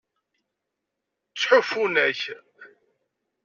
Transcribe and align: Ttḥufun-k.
Ttḥufun-k. 1.31 2.21